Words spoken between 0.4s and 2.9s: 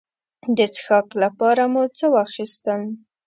د څښاک لپاره مو څه واخیستل.